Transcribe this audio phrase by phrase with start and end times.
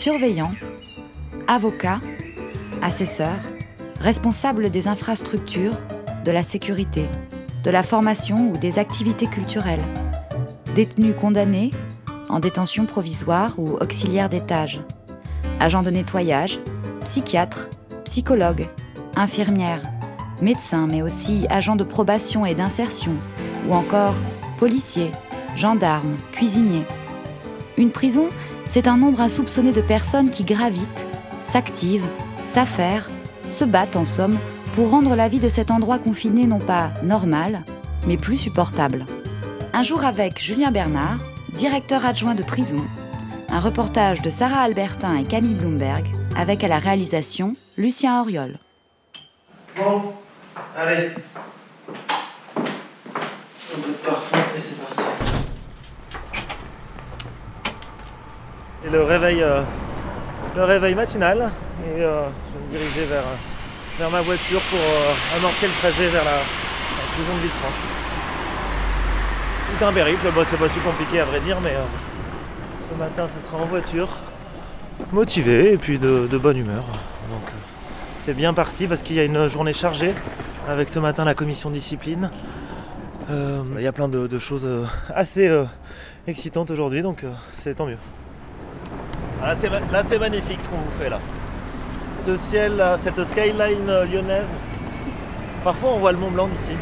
[0.00, 0.54] surveillants,
[1.46, 2.00] avocats,
[2.80, 3.42] assesseurs,
[4.00, 5.76] responsables des infrastructures,
[6.24, 7.04] de la sécurité,
[7.64, 9.84] de la formation ou des activités culturelles,
[10.74, 11.70] détenus condamnés,
[12.30, 14.80] en détention provisoire ou auxiliaire d'étage,
[15.60, 16.58] agents de nettoyage,
[17.04, 17.68] psychiatres,
[18.04, 18.70] psychologues,
[19.16, 19.82] infirmières,
[20.40, 23.12] médecins, mais aussi agents de probation et d'insertion,
[23.68, 24.14] ou encore
[24.58, 25.12] policiers,
[25.56, 26.86] gendarmes, cuisiniers.
[27.76, 28.30] Une prison,
[28.70, 31.04] c'est un nombre insoupçonné de personnes qui gravitent,
[31.42, 32.06] s'activent,
[32.44, 33.10] s'affairent,
[33.48, 34.38] se battent en somme
[34.76, 37.64] pour rendre la vie de cet endroit confiné non pas normal,
[38.06, 39.06] mais plus supportable.
[39.72, 41.18] Un jour avec Julien Bernard,
[41.56, 42.84] directeur adjoint de prison,
[43.48, 46.06] un reportage de Sarah Albertin et Camille Bloomberg,
[46.36, 48.56] avec à la réalisation Lucien Auriol.
[49.76, 50.12] Bon,
[50.76, 51.10] allez.
[52.56, 55.00] On va parfum et c'est parti.
[58.90, 59.62] Et le réveil, euh,
[60.56, 61.50] le réveil matinal.
[61.84, 62.24] Et euh,
[62.72, 66.38] je vais me diriger vers, ma voiture pour euh, amorcer le trajet vers la,
[67.14, 67.72] prison de Villefranche.
[69.78, 71.74] Tout un périple, bon, c'est pas si compliqué à vrai dire, mais
[72.90, 74.08] ce matin ça sera en voiture.
[75.12, 76.84] Motivé et puis de, bonne humeur.
[77.28, 77.52] Donc
[78.22, 80.12] c'est bien parti parce qu'il y a une journée chargée
[80.68, 82.30] avec ce matin la commission discipline.
[83.28, 84.68] Il y a plein de, choses
[85.14, 85.48] assez
[86.26, 87.24] excitantes aujourd'hui, donc
[87.56, 87.98] c'est tant mieux.
[89.42, 89.54] Ah,
[89.90, 91.18] là, c'est magnifique ce qu'on vous fait là.
[92.20, 94.44] Ce ciel, cette skyline euh, lyonnaise.
[95.64, 96.72] Parfois on voit le Mont Blanc d'ici.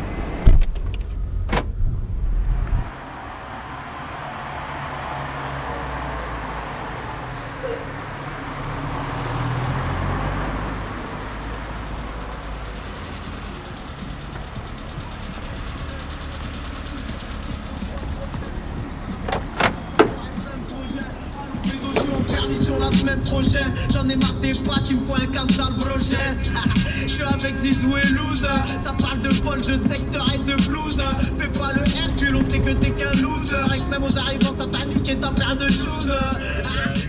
[21.64, 23.72] Ludo, je suis en permission la semaine prochaine.
[23.92, 26.52] J'en ai marre des pattes, il me faut un casse dans le brochette.
[27.02, 28.46] Je suis avec Zizou et Loose.
[28.80, 31.02] Ça parle de vol, de secteur et de blues.
[31.38, 33.56] Fais pas le Hercule, on sait que t'es qu'un loser.
[33.74, 36.12] Et que même aux arrivants sataniques est un paire de choses.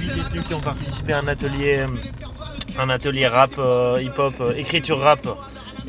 [0.01, 1.85] Les détenus qui ont participé à un atelier,
[2.77, 5.27] un atelier rap, euh, hip-hop, euh, écriture rap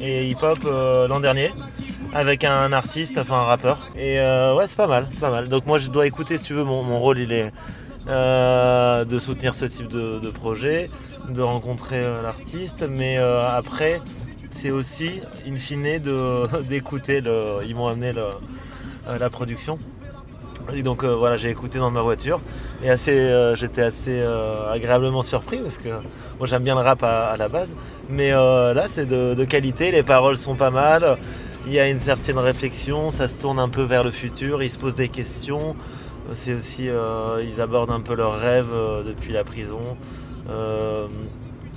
[0.01, 1.53] et hip-hop euh, l'an dernier
[2.13, 3.79] avec un artiste, enfin un rappeur.
[3.97, 5.49] Et euh, ouais, c'est pas mal, c'est pas mal.
[5.49, 7.51] Donc moi, je dois écouter, si tu veux, mon, mon rôle, il est euh,
[8.07, 10.91] de soutenir ce type de, projet,
[11.29, 14.01] de rencontrer euh, l'artiste, mais euh, après,
[14.51, 15.99] c'est aussi, in fine,
[16.69, 17.23] d'écouter.
[17.67, 19.79] Ils m'ont amené euh, la production.
[20.75, 22.41] Et donc euh, voilà, j'ai écouté dans ma voiture.
[22.83, 25.89] Et assez, euh, j'étais assez euh, agréablement surpris parce que
[26.39, 27.75] moi j'aime bien le rap à, la base,
[28.09, 31.17] mais euh, là c'est de, de qualité, les paroles sont pas mal,
[31.67, 34.71] il y a une certaine réflexion, ça se tourne un peu vers le futur, ils
[34.71, 39.03] se posent des questions, Euh, c'est aussi, euh, ils abordent un peu leurs rêves euh,
[39.03, 39.81] depuis la prison.
[40.49, 41.07] Euh,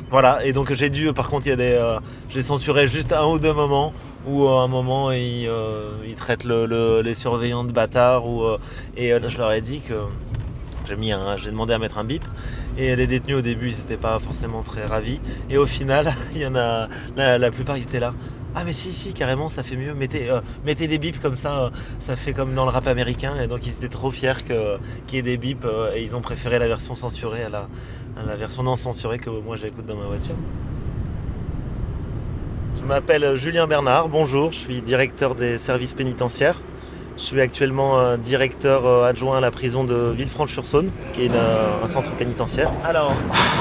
[0.09, 1.97] voilà, et donc j'ai dû, par contre, il y a des,
[2.29, 3.93] j'ai censuré juste un ou deux moments
[4.27, 5.49] où à un moment ils,
[6.17, 8.23] traitent le- le- les surveillants de bâtards
[8.97, 9.93] et je leur ai dit que
[10.87, 12.23] j'ai mis j'ai demandé à mettre un bip.
[12.77, 15.19] Et les détenus au début ils n'étaient pas forcément très ravis.
[15.49, 18.13] Et au final il y en a la, la plupart ils étaient là
[18.55, 21.69] ah mais si si carrément ça fait mieux mettez, euh, des bips comme ça euh,
[21.99, 24.77] ça fait comme dans le rap américain et donc ils étaient trop fiers que-
[25.07, 28.35] qu'il y ait des bips euh, et ils ont préféré la version censurée à la,
[28.35, 30.35] version non censurée que moi j'écoute dans ma voiture.
[32.77, 36.61] Je m'appelle Julien Bernard, bonjour, je suis directeur des services pénitentiaires.
[37.15, 41.83] Je suis actuellement euh, directeur euh, adjoint à la prison de Villefranche-sur-Saône, qui est euh,
[41.83, 42.71] un centre pénitentiaire.
[42.83, 43.13] Alors,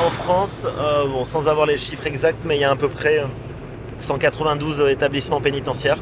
[0.07, 2.89] en France, euh, bon, sans avoir les chiffres exacts, mais il y a à peu
[2.89, 3.27] près euh,
[4.03, 5.99] 192 établissements pénitentiaires.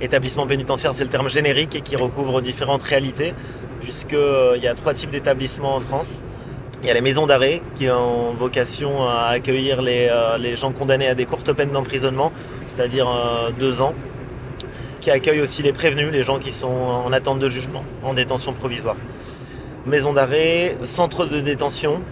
[0.00, 3.32] Établissement pénitentiaire, c'est le terme générique et qui recouvre différentes réalités,
[3.80, 6.22] puisqu'il y a trois types d'établissements en France.
[6.82, 11.08] Il y a les maisons d'arrêt qui ont vocation à accueillir les, euh, gens condamnés
[11.08, 12.30] à des courtes peines d'emprisonnement,
[12.66, 13.94] c'est-à-dire euh, deux ans,
[15.00, 18.52] qui accueillent aussi les prévenus, les gens qui sont en attente de jugement, en détention
[18.52, 18.96] provisoire.
[19.86, 22.02] Maison d'arrêt, centre de détention.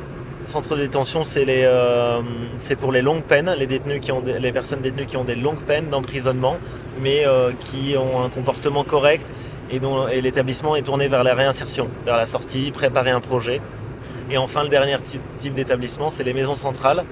[0.47, 2.21] Centre de détention, euh,
[2.59, 5.25] c'est pour les longues peines, les détenus qui ont des- les personnes détenues qui ont
[5.25, 6.57] des longues peines d'emprisonnement,
[7.01, 9.33] mais euh, qui ont un comportement correct
[9.71, 13.61] et dont et l'établissement est tourné vers la réinsertion, vers la sortie, préparer un projet.
[14.31, 17.05] Et enfin, le dernier ty- type d'établissement, c'est les maisons centrales.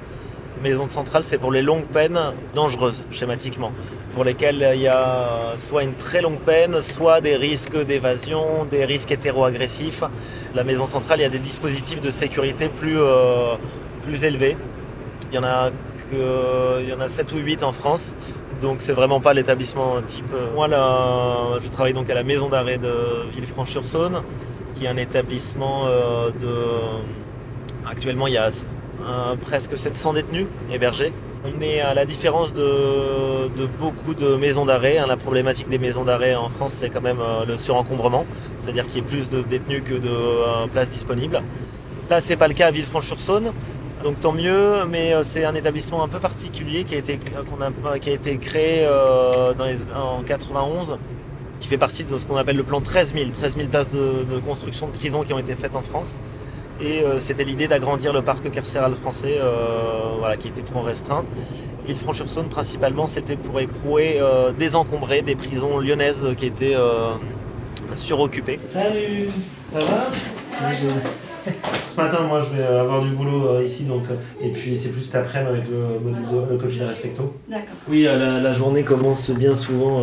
[0.62, 2.18] Maison centrale, c'est pour les longues peines
[2.54, 3.72] dangereuses, schématiquement,
[4.12, 8.84] pour lesquelles il y a soit une très longue peine, soit des risques d'évasion, des
[8.84, 10.04] risques hétéro-agressifs.
[10.54, 13.54] La maison centrale, il y a des dispositifs de sécurité plus, euh,
[14.02, 14.56] plus élevés.
[15.32, 15.70] Il y en a
[16.12, 18.16] il y en a 7 ou 8 en France.
[18.60, 20.26] Donc c'est vraiment pas l'établissement type.
[20.54, 22.92] Moi là, je travaille donc à la maison d'arrêt de
[23.32, 24.22] Villefranche-sur-Saône,
[24.74, 26.56] qui est un établissement euh, de
[27.86, 28.50] Actuellement, il y a euh,
[29.42, 31.12] presque 700 détenus hébergés.
[31.58, 36.34] Mais à la différence de, beaucoup de maisons d'arrêt, hein, la problématique des maisons d'arrêt
[36.34, 38.26] en France, c'est quand même euh, le surencombrement,
[38.58, 41.42] c'est-à-dire qu'il y ait plus de détenus que de euh, places disponibles.
[42.10, 43.52] Là, c'est pas le cas à Villefranche-sur-Saône,
[44.02, 47.18] donc tant mieux, mais c'est un établissement un peu particulier qui a été,
[48.38, 50.98] créé en 91
[51.60, 54.24] qui fait partie de ce qu'on appelle le plan 13 000, 13 000 places de,
[54.46, 56.16] construction de prisons qui ont été faites en France.
[56.82, 61.24] Et euh, c'était l'idée d'agrandir le parc carcéral français, euh, voilà, qui était trop restreint.
[61.86, 66.76] Villefranche-sur-Saône, principalement, c'était pour écrouer, euh, désencombrer des prisons lyonnaises qui étaient
[67.94, 68.60] suroccupées.
[68.72, 69.28] Salut,
[69.72, 70.00] ça va?
[71.90, 74.04] Ce matin, moi, je vais avoir du boulot ici, donc,
[74.42, 77.34] et puis c'est plus cet après-midi avec le module le coach respecto.
[77.48, 77.74] D'accord.
[77.88, 80.02] Oui, la, la, journée commence bien souvent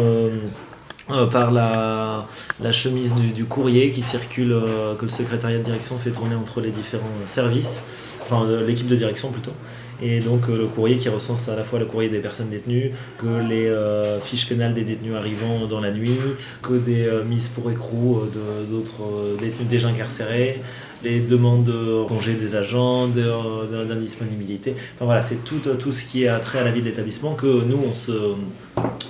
[1.09, 2.25] euh, par la,
[2.73, 6.71] chemise du, courrier qui circule, euh, que le secrétariat de direction fait tourner entre les
[6.71, 7.79] différents services,
[8.23, 9.53] enfin l'équipe de direction plutôt.
[10.01, 12.91] Et donc euh, le courrier qui recense à la fois le courrier des personnes détenues,
[13.17, 13.73] que les
[14.21, 16.17] fiches pénales des détenus arrivant dans la nuit,
[16.61, 18.23] que des mises pour écrou
[18.69, 20.59] d'autres détenus déjà incarcérés,
[21.03, 24.75] les demandes de congé des agents, d'indisponibilité.
[24.95, 27.63] Enfin voilà, c'est tout, tout ce qui est trait à la vie de l'établissement que
[27.63, 28.11] nous, on se,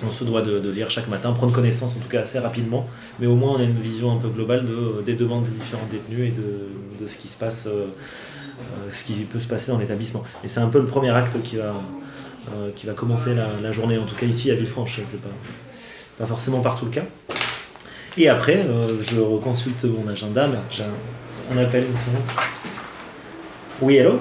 [0.06, 2.86] on se doit de, lire chaque matin, prendre connaissance en tout cas assez rapidement,
[3.20, 5.88] mais au moins on a une vision un peu globale de, des demandes des différents
[5.90, 7.86] détenus et de, ce qui se passe, euh,
[8.60, 10.24] euh, ce qui peut se passer dans l'établissement.
[10.44, 11.76] Et c'est un peu le premier acte qui va,
[12.56, 15.30] euh, commencer la, journée, en tout cas ici à Villefranche, c'est pas,
[16.18, 17.06] pas forcément partout le cas.
[18.18, 18.66] Et après,
[19.02, 21.96] je reconsulte mon agenda, j'ai un, appel une.
[23.80, 24.20] Oui, allô?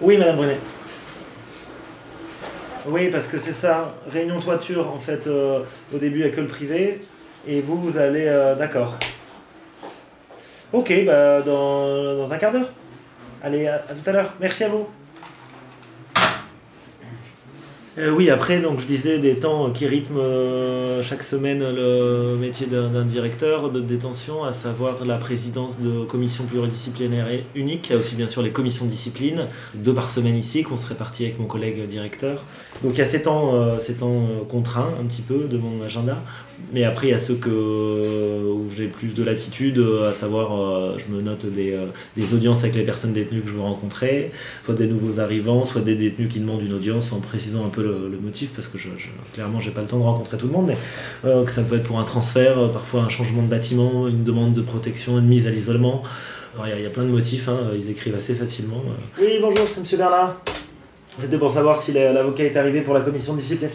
[0.00, 0.58] Oui, Madame Brunet.
[2.86, 5.60] Oui, parce que c'est ça, réunion toiture en fait, euh,
[5.94, 7.00] au début il n'y a que le privé,
[7.46, 8.26] et vous, vous allez...
[8.26, 8.98] Euh, d'accord.
[10.72, 12.70] Ok, bah, dans, dans un quart d'heure.
[13.42, 14.32] Allez, à tout à l'heure.
[14.40, 14.86] Merci à vous.
[17.98, 22.66] Euh, oui, après, donc je disais des temps qui rythment euh, chaque semaine le métier
[22.66, 27.98] d'un directeur de détention, à savoir la présidence de commissions pluridisciplinaires uniques, il y a
[27.98, 31.38] aussi bien sûr les commissions de discipline, deux par semaine ici, qu'on se répartit avec
[31.38, 32.44] mon collègue directeur.
[32.82, 35.82] Donc il y a ces temps, euh, ces temps contraints un petit peu de mon
[35.84, 36.16] agenda,
[36.72, 40.58] mais après, il y a ceux que, où j'ai plus de latitude, euh, à savoir,
[40.58, 43.60] euh, je me note des, euh, des, audiences avec les personnes détenues que je veux
[43.60, 44.32] rencontrer,
[44.62, 47.82] soit des nouveaux arrivants, soit des détenus qui demandent une audience en précisant un peu
[47.82, 50.52] le, motif, parce que je, je, clairement, j'ai pas le temps de rencontrer tout le
[50.52, 50.76] monde, mais
[51.22, 54.62] que ça peut être pour un transfert, parfois un changement de bâtiment, une demande de
[54.62, 56.02] protection, une mise à l'isolement.
[56.64, 58.82] Il y, a plein de motifs, hein, ils écrivent assez facilement.
[59.18, 59.98] Oui, bonjour, c'est M.
[59.98, 60.36] Bernard.
[61.16, 63.70] C'était pour savoir si l'avocat est arrivé pour la commission de discipline.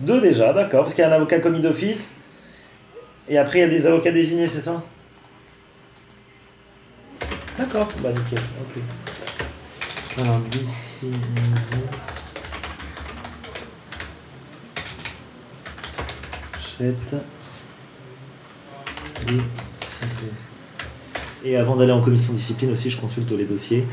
[0.00, 2.10] Deux déjà, d'accord, parce qu'il y a un avocat commis d'office,
[3.28, 4.82] et après il y a des avocats désignés, c'est ça
[7.58, 8.82] D'accord, bah nickel, ok.
[10.18, 11.10] Alors d'ici
[16.58, 17.14] Chette.
[19.28, 19.69] Et
[21.56, 23.86] avant d'aller en commission discipline aussi, je consulte les dossiers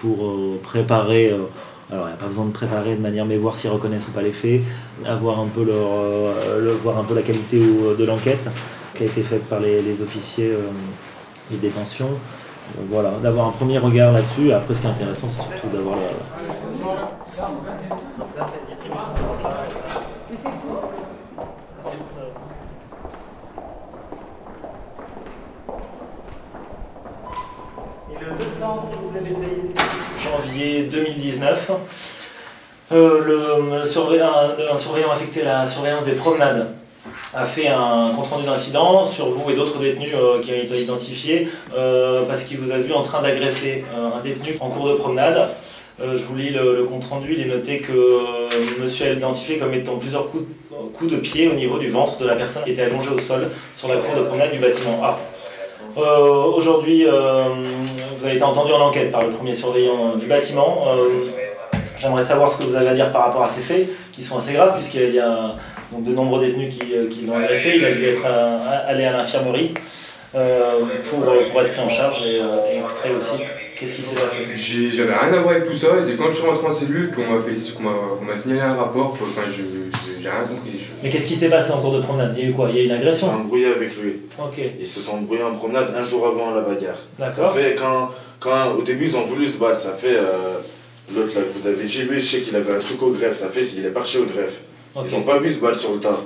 [0.00, 1.44] pour euh, préparer euh,
[1.92, 4.12] alors, il n'y a pas besoin de préparer de manière, mais voir s'ils reconnaissent ou
[4.12, 4.62] pas les faits,
[5.04, 8.48] avoir un peu, leur, euh, voir un peu la qualité de l'enquête
[8.94, 10.70] qui a été faite par les, officiers euh,
[11.50, 12.08] de détention.
[12.88, 14.52] voilà, d'avoir un premier regard là-dessus.
[14.52, 16.04] Après, ce qui est intéressant, c'est surtout d'avoir la.
[28.10, 29.74] Et le 200, si vous voulez
[30.54, 31.70] janvier 2019.
[32.92, 34.30] Euh, le, surveillant,
[34.70, 36.68] un surveillant affecté à la surveillance des promenades
[37.34, 40.82] a fait un compte rendu d'incident sur vous et d'autres détenus euh, qui ont été
[40.82, 44.94] identifiés euh, parce qu'il vous a vu en train d'agresser un détenu en cours de
[44.94, 45.50] promenade.
[45.98, 48.20] je vous lis le, compte rendu, il est noté que
[48.80, 50.44] monsieur a identifié comme étant plusieurs coups,
[50.96, 53.48] coups de pied au niveau du ventre de la personne qui était allongée au sol
[53.72, 55.18] sur la cour de promenade du bâtiment A.
[55.96, 57.06] Aujourd'hui,
[58.24, 60.82] vous avez été entendu en enquête par le premier surveillant du bâtiment.
[60.86, 61.26] Euh,
[61.98, 64.38] j'aimerais savoir ce que vous avez à dire par rapport à ces faits, qui sont
[64.38, 65.56] assez graves, puisqu'il y a
[65.92, 67.74] donc, de nombreux détenus qui, euh, l'ont agressé.
[67.76, 69.74] Il a dû être euh, allé à l'infirmerie
[70.34, 72.40] pour, pour, être pris en charge et,
[72.78, 73.36] extrait aussi.
[73.78, 74.90] Qu'est-ce qui s'est passé?
[74.92, 77.26] J'avais rien à voir avec tout ça, c'est quand je suis rentré en cellule qu'on
[77.26, 79.16] m'a, fait, signalé un rapport.
[79.20, 80.80] Enfin, j'ai rien compris.
[81.02, 82.34] Mais qu'est-ce qui s'est passé en cours de promenade?
[82.36, 82.70] Il y a eu quoi?
[82.70, 83.26] Il y a eu une agression?
[83.26, 84.22] Ils se sont embrouillés avec lui.
[84.38, 84.60] Ok.
[84.80, 86.96] Ils se sont embrouillés en promenade un jour avant la bagarre.
[87.18, 87.52] D'accord.
[87.52, 88.10] Ça fait quand,
[88.40, 90.60] quand au début ils ont voulu se battre, ça fait euh,
[91.14, 93.36] l'autre là que vous avez dit, lui je sais qu'il avait un truc au greffe,
[93.36, 94.60] ça fait il est parti au greffe.
[94.96, 96.20] Ils n'ont pas pu se battre sur le tas.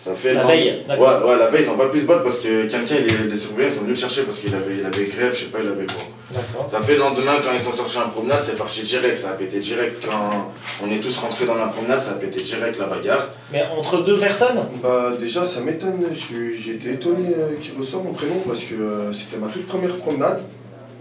[0.00, 2.38] Ça fait la veille Ouais, ouais, la veille ils n'ont pas pu se battre parce
[2.38, 5.34] que quelqu'un, les, les surveillants sont venus le chercher parce qu'il avait, il avait grève,
[5.34, 6.40] je sais pas, il avait quoi.
[6.70, 9.32] Ça fait le lendemain, quand ils sont sortis en promenade, c'est parti direct, ça a
[9.32, 10.02] pété direct.
[10.08, 10.52] Quand
[10.82, 13.28] on est tous rentrés dans la promenade, ça a pété direct la bagarre.
[13.52, 14.60] Mais entre deux personnes?
[14.82, 19.12] Bah déjà ça m'étonne, j'ai été étonné euh, qu'il ressort mon prénom parce que euh,
[19.12, 20.40] c'était ma toute première promenade.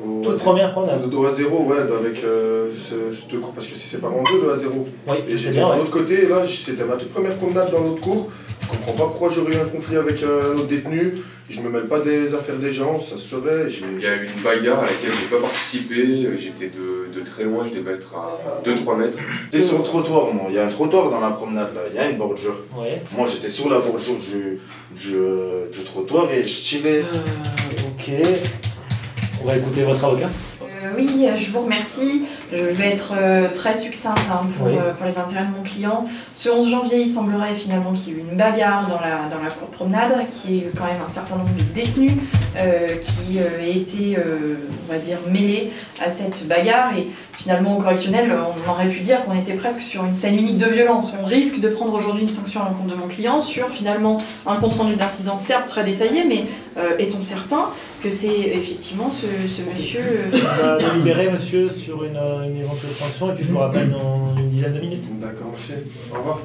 [0.04, 0.40] Au Toute A0.
[0.40, 4.24] première promenade De A0, ouais, avec euh, ce, ce cours, parce que c'est séparé en
[4.24, 4.72] deux, le A0.
[5.08, 8.02] Oui, Et j'étais de l'autre côté, et là c'était ma toute première promenade dans l'autre
[8.02, 8.30] cours.
[8.72, 11.14] Je comprends pas pourquoi j'aurais eu un conflit avec un autre détenu.
[11.50, 13.68] Je me mêle pas des affaires des gens, ça se saurait.
[13.68, 16.06] j'ai- Il y a eu une bagarre à laquelle j'ai pas participé,
[16.38, 19.18] j'étais de, de très loin, je devais être à 2-3 mètres.
[19.52, 20.46] J'étais sur le trottoir, moi.
[20.50, 22.56] Il y a un trottoir dans la promenade là, il y a une bordure.
[22.76, 23.02] Ouais.
[23.18, 24.60] Moi j'étais sur la bordure du,
[24.96, 27.04] du, euh, du trottoir et je tirais.
[27.12, 28.28] Euh, ok.
[29.44, 30.30] On va écouter votre avocat.
[30.62, 32.24] Euh, oui, je vous remercie.
[32.52, 34.74] Je vais être euh, très succincte hein, pour, Oui.
[34.76, 36.06] euh, pour les intérêts de mon client.
[36.34, 39.42] Ce 11 janvier, il semblerait finalement qu'il y ait eu une bagarre dans la, dans
[39.44, 42.14] la cour promenade, qui est quand même un certain nombre de détenus
[42.58, 44.56] euh, qui euh, aient été, euh,
[44.90, 45.72] on va dire, mêlés
[46.04, 46.98] à cette bagarre.
[46.98, 48.32] Et finalement, au correctionnel,
[48.68, 51.14] on aurait pu dire qu'on était presque sur une scène unique de violence.
[51.22, 54.56] On risque de prendre aujourd'hui une sanction à l'encontre de mon client sur finalement un
[54.56, 56.46] compte-rendu d'incident, certes très détaillé, mais
[56.78, 57.66] euh, est-on certain
[58.04, 60.00] que c'est effectivement ce, ce monsieur...
[60.02, 63.90] euh, On va délibérer, monsieur, sur une, une éventuelle sanction et puis je vous rappelle
[63.92, 65.20] dans une dizaine de minutes.
[65.20, 65.74] D'accord, merci.
[66.14, 66.40] Au revoir.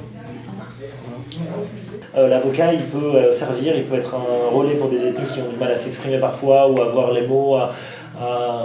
[2.17, 5.41] Euh, L'avocat, il peut euh, servir, il peut être un relais pour des détenus qui
[5.41, 7.71] ont du mal à s'exprimer parfois ou avoir les mots à-
[8.17, 8.63] à, euh,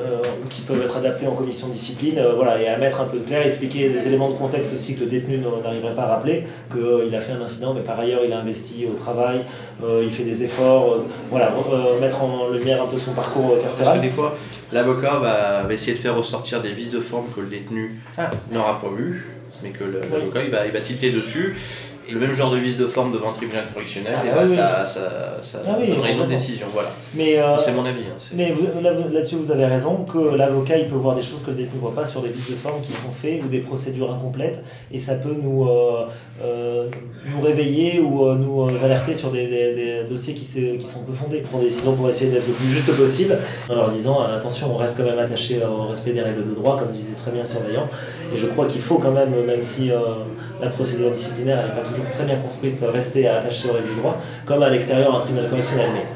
[0.00, 0.18] euh,
[0.50, 3.18] qui peuvent être adaptés en commission de discipline, euh, voilà, et à mettre un peu
[3.18, 6.44] de clair, expliquer des éléments de contexte aussi que le détenu n'arriverait pas à rappeler,
[6.72, 9.42] qu'il a fait un incident, mais par ailleurs il a investi au travail,
[9.84, 13.52] euh, il fait des efforts, euh, voilà, euh, mettre en lumière un peu son parcours
[13.52, 14.00] euh, Parce que carcéral.
[14.00, 14.34] des fois,
[14.72, 18.30] l'avocat va, va essayer de faire ressortir des vices de forme que le détenu Ah.
[18.52, 19.26] n'aura pas vu,
[19.62, 21.56] mais que l'avocat il va, il va tilter dessus.
[22.10, 24.48] Le même genre de vice de forme devant un tribunal correctionnel, Ah, et bah oui,
[24.56, 26.66] ça, ça, ça Ah oui, donnerait une autre décision.
[26.72, 26.88] Voilà.
[27.14, 28.00] Mais, euh, C'est mon avis.
[28.00, 31.20] hein, Mais vous- là, vous- là-dessus, vous avez raison, que l'avocat, il peut voir des
[31.22, 33.42] choses que le détenu ne voit pas sur des vices de forme qui sont faits
[33.44, 36.06] ou des procédures incomplètes, et ça peut nous, euh,
[36.42, 36.86] euh,
[37.30, 41.42] nous réveiller ou nous alerter sur des, des- des dossiers qui, sont peu fondés.
[41.42, 43.36] Prendre des décisions pour essayer d'être le plus juste possible,
[43.68, 46.78] en leur disant attention, on reste quand même attaché au respect des règles de droit,
[46.78, 47.86] comme disait très bien le surveillant,
[48.34, 49.90] et je crois qu'il faut quand même, même si
[50.60, 54.16] la procédure disciplinaire n'est pas toujours très bien construite, rester attaché aux règles du droit,
[54.44, 55.88] comme à l'extérieur un tribunal correctionnel.
[55.92, 56.06] Mais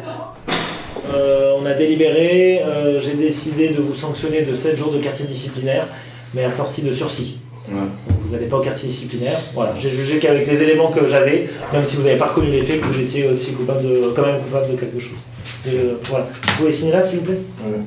[1.15, 5.27] euh, on a délibéré, euh, j'ai décidé de vous sanctionner de 7 jours de quartier
[5.27, 5.87] disciplinaire,
[6.35, 7.39] mais assorti de sursis.
[7.69, 7.75] Ouais.
[8.09, 9.39] Donc vous n'allez pas au quartier disciplinaire.
[9.55, 12.62] Voilà, j'ai jugé qu'avec les éléments que j'avais, même si vous n'avez pas reconnu les
[12.62, 15.19] faits, que vous étiez aussi coupable de, quand même coupable de quelque chose.
[15.67, 16.27] Et, euh, voilà.
[16.43, 17.39] Vous pouvez signer là, s'il vous plaît?
[17.65, 17.81] Ouais.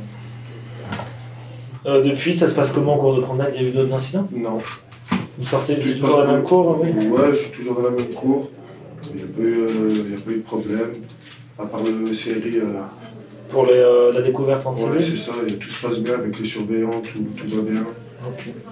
[2.01, 3.53] Depuis, ça se passe comment au cours de promenade?
[3.55, 4.27] Il y a eu d'autres incidents?
[4.35, 4.57] Non.
[5.37, 8.09] Vous sortez toujours passe la même cour oui Ouais, je suis toujours dans la même
[8.13, 8.49] cour.
[9.11, 10.91] Il n'y a, pas eu, euh, a pas eu de problème.
[11.59, 12.81] À part le série, euh,
[13.49, 16.15] Pour les, euh, la découverte en ouais, cellule c'est ça, et tout se passe bien
[16.15, 17.83] avec les surveillants, tout, tout va bien.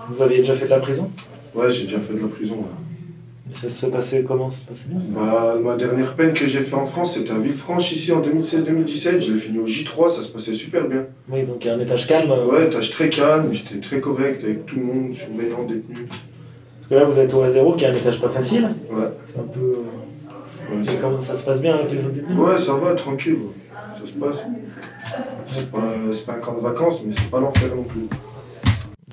[0.10, 1.10] Vous aviez déjà fait de la prison?
[1.54, 2.56] Ouais, j'ai déjà fait de la prison.
[2.56, 3.52] ouais.
[3.52, 5.00] Ça se passait comment Ça se passait bien?
[5.10, 9.22] Bah, ma dernière peine que j'ai fait en France, c'était à Villefranche, ici, en 2016-2017.
[9.22, 11.06] Je l'ai fini au J3, ça se passait super bien.
[11.30, 12.32] Oui, donc il y a un étage calme.
[12.32, 16.06] euh, Ouais, tâche très calme, j'étais très correct avec tout le monde, surveillant, détenu.
[16.94, 18.66] Que là, vous êtes au A0, qui est un étage pas facile.
[18.92, 19.60] Ouais, C'est un peu.
[19.62, 23.38] ouais, c'est- comment ça se passe bien avec les autres détenus ouais, ça va, tranquille.
[23.92, 24.44] Ça se passe.
[25.48, 25.80] C'est pas,
[26.12, 28.02] c'est pas un camp de vacances, mais c'est pas l'enfer non plus.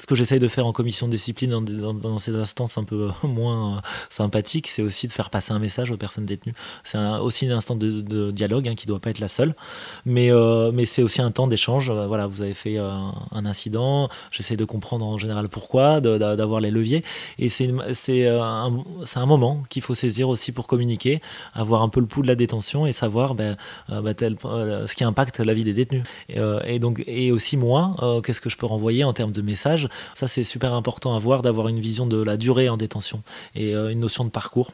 [0.00, 3.26] Ce que j'essaye de faire en commission de discipline dans, ces instances un peu euh,
[3.28, 6.54] moins euh, sympathiques, c'est aussi de faire passer un message aux personnes détenues.
[6.84, 9.54] C'est aussi une instance de, dialogue hein, qui ne doit pas être la seule,
[10.06, 11.90] mais, euh, c'est aussi un temps d'échange.
[11.90, 17.04] Vous avez fait un incident, j'essaie de comprendre en général pourquoi, d'avoir les leviers,
[17.38, 17.68] et c'est
[18.26, 21.20] un, moment qu'il faut saisir aussi pour communiquer,
[21.52, 23.56] avoir un peu le pouls de la détention et savoir ben,
[23.88, 26.04] ben, ce qui impacte la vie des détenus.
[26.30, 30.72] Et, aussi moi, qu'est-ce que je peux renvoyer en termes de messages Ça, c'est super
[30.74, 33.22] important à voir, d'avoir une vision de la durée en détention
[33.54, 34.72] et euh, une notion de parcours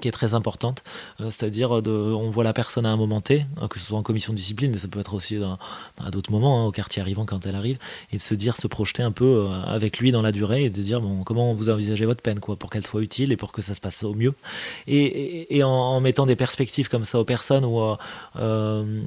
[0.00, 0.82] qui est très importante,
[1.20, 3.98] Euh, c'est-à-dire de, on voit la personne à un moment T, hein, que ce soit
[3.98, 5.38] en commission de discipline, mais ça peut être aussi
[6.04, 7.78] à d'autres moments, hein, au quartier arrivant quand elle arrive,
[8.12, 10.70] et de se dire, se projeter un peu euh, avec lui dans la durée et
[10.70, 13.52] de dire bon, comment vous envisagez votre peine, quoi, pour qu'elle soit utile et pour
[13.52, 14.34] que ça se passe au mieux.
[14.86, 17.96] Et, en, mettant des perspectives comme ça aux personnes ou euh,
[18.36, 19.00] euh,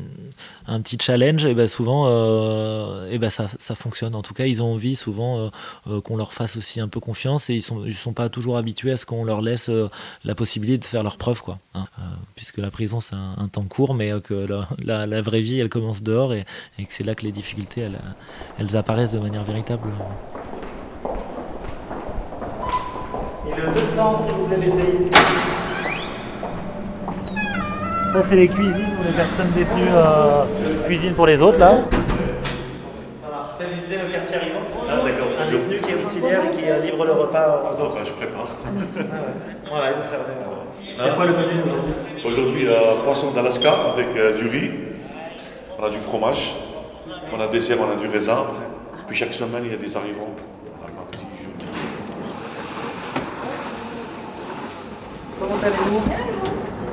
[0.67, 4.15] un petit challenge, et ben souvent, euh, et ben ça, ça fonctionne.
[4.15, 5.49] En tout cas, ils ont envie souvent euh,
[5.87, 8.57] euh, qu'on leur fasse aussi un peu confiance et ils sont, ils sont pas toujours
[8.57, 9.89] habitués à ce qu'on leur laisse euh,
[10.23, 11.59] la possibilité de faire leurs preuves, quoi.
[11.73, 11.85] Hein.
[11.99, 12.03] Euh,
[12.35, 14.47] puisque la prison, c'est un, temps court, mais euh, que
[14.83, 16.45] la, vraie vie, elle commence dehors et,
[16.77, 17.89] que c'est là que les difficultés,
[18.59, 19.89] elles, apparaissent de manière véritable.
[23.47, 24.71] Et le 200, si vous l'avez
[28.13, 30.45] ça, c'est les cuisines où les personnes détenues euh,
[30.85, 31.79] cuisinent pour les autres, là.
[33.21, 33.49] Ça marche.
[33.59, 34.61] Fais visiter le quartier arrivant.
[34.89, 34.93] Ah,
[35.43, 37.97] un détenu qui est auxiliaire et qui euh, livre le repas aux autres.
[37.99, 38.47] Ah, je prépare.
[38.65, 39.03] Ah,
[39.69, 40.66] voilà, ils vous.
[40.97, 41.61] C'est quoi le menu
[42.25, 44.71] Aujourd'hui, euh, poisson d'Alaska avec euh, du riz.
[45.79, 46.55] On a du fromage.
[47.31, 48.45] On a des dessert, on a du raisin.
[49.07, 50.33] Puis chaque semaine, il y a des arrivants.
[55.39, 56.01] Comment allez-vous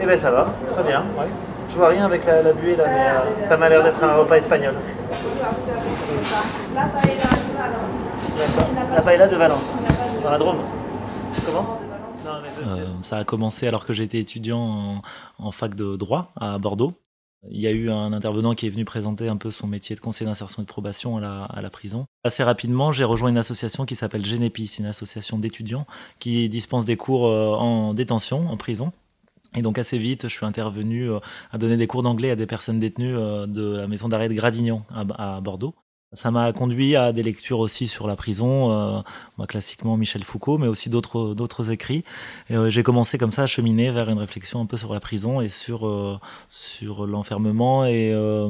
[0.03, 1.01] Eh bien ça va, très bien.
[1.19, 1.27] Ouais.
[1.71, 4.15] Je vois rien avec la, la buée là, mais euh, ça m'a l'air d'être un
[4.17, 4.75] repas espagnol.
[6.75, 8.95] La paella de Valence.
[8.95, 9.73] La paella de Valence,
[10.23, 10.59] dans la Drôme.
[11.47, 11.81] Comment?
[12.67, 15.03] Euh, ça a commencé alors que j'étais étudiant
[15.39, 16.95] en, fac de droit à Bordeaux.
[17.51, 20.01] Il y a eu un intervenant qui est venu présenter un peu son métier de
[20.01, 22.07] conseiller d'insertion et de probation à la, prison.
[22.25, 25.87] Assez rapidement, j'ai rejoint une association qui s'appelle Genepi, c'est une association d'étudiants
[26.21, 28.93] qui dispense des cours euh, en détention, en prison.
[29.55, 31.19] Et donc assez vite, je suis intervenu euh,
[31.53, 34.87] à donner des cours d'anglais à des personnes détenues de la maison d'arrêt de Gradignan
[34.91, 35.75] à Bordeaux.
[36.15, 40.69] Ça m'a conduit à des lectures aussi sur la prison, euh, classiquement Michel Foucault, mais
[40.69, 42.05] aussi d'autres d'autres écrits.
[42.53, 45.41] Euh, j'ai commencé comme ça à cheminer vers une réflexion un peu sur la prison
[45.41, 46.19] et sur euh,
[46.49, 48.49] sur l'enfermement et euh,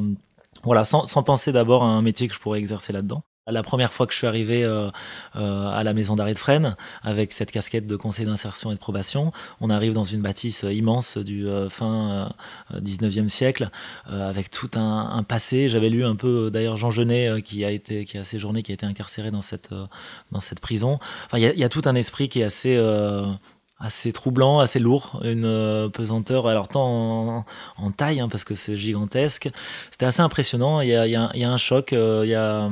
[0.63, 3.23] voilà, sans, sans penser d'abord à un métier que je pourrais exercer là-dedans.
[3.47, 4.91] La première fois que je suis arrivé euh,
[5.37, 8.79] euh, à la maison d'arrêt de Fresnes, avec cette casquette de conseiller d'insertion et de
[8.79, 12.33] probation, on arrive dans une bâtisse immense du euh, fin
[12.73, 13.69] euh, 19e siècle,
[14.11, 15.69] euh, avec tout un, un passé.
[15.69, 18.63] J'avais lu un peu, euh, d'ailleurs, Jean Genet, euh, qui a été, qui a séjourné,
[18.63, 19.85] qui a été incarcéré dans cette, euh,
[20.33, 20.99] dans cette prison.
[21.27, 23.27] Enfin, il y y a tout un esprit qui est assez euh,
[23.79, 27.45] assez troublant, assez lourd, une euh, pesanteur, alors tant en,
[27.77, 29.51] en taille, hein, parce que c'est gigantesque.
[29.91, 30.81] C'était assez impressionnant.
[30.81, 32.71] Il y a, y a, y a un choc, euh, y a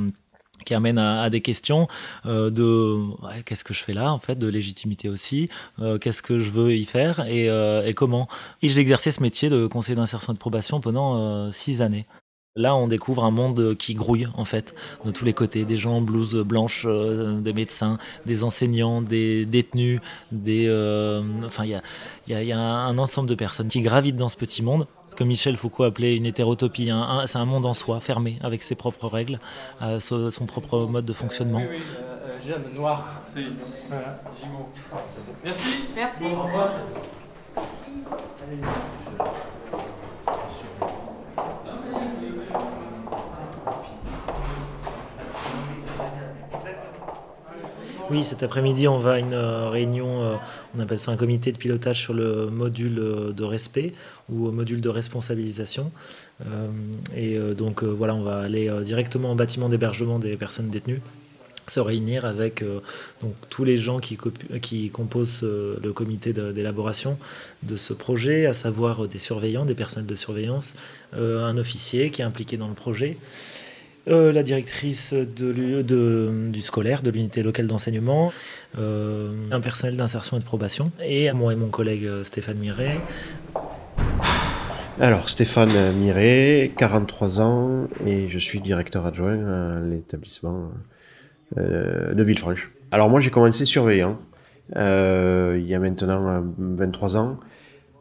[0.64, 1.88] qui amène à, des questions
[2.26, 5.48] euh, de qu'est-ce que je fais là en fait de légitimité aussi
[5.80, 8.28] euh, qu'est-ce que je veux y faire et, euh, et comment.
[8.62, 12.06] Et j'ai exercé ce métier de conseiller d'insertion et de probation pendant six années
[12.54, 14.74] Là, on découvre un monde qui grouille, en fait,
[15.06, 15.64] de tous les côtés.
[15.64, 20.00] Des gens en blouse blanche, euh, des médecins, des enseignants, des détenus,
[20.32, 20.66] des...
[20.68, 21.80] euh, enfin, il y a,
[22.26, 24.62] il y, a, il y a un ensemble de personnes qui gravitent dans ce petit
[24.62, 24.86] monde.
[25.08, 26.90] Ce que Michel Foucault appelait une hétérotopie.
[26.90, 29.40] Un- un- c'est un monde en soi, fermé, avec ses propres règles,
[29.80, 31.60] euh, son, son propre mode de fonctionnement.
[31.60, 33.22] Oui, oui, euh, euh, Jeanne, noir.
[33.32, 33.44] C'est.
[33.88, 34.20] Voilà.
[34.38, 34.68] Jimo.
[35.42, 35.74] Merci.
[35.96, 36.24] Merci.
[36.26, 36.72] Au revoir.
[48.12, 50.34] Oui, cet après-midi, on va à une euh, réunion, euh,
[50.76, 53.94] on appelle ça un comité de pilotage sur le module euh, de respect
[54.28, 55.90] ou module de responsabilisation.
[57.16, 61.00] Et donc voilà, on va aller directement au bâtiment d'hébergement des personnes détenues
[61.68, 62.64] se réunir avec
[63.20, 64.16] donc, tous les gens qui,
[64.90, 67.18] composent le comité d'élaboration
[67.62, 70.74] de ce projet, à savoir des surveillants, des personnels de surveillance,
[71.12, 73.16] un officier qui est impliqué dans le projet,
[74.08, 78.32] euh, la directrice du scolaire, de l'unité locale d'enseignement,
[78.78, 82.98] euh, un personnel d'insertion et de probation, et moi et mon collègue euh, Stéphane Miret.
[85.00, 90.70] Alors, Stéphane Miret, 43 ans, et je suis directeur adjoint à l'établissement
[91.56, 92.70] de Villefranche.
[92.90, 94.18] Alors, moi, j'ai commencé surveillant
[94.76, 97.38] il y a maintenant euh, 23 ans.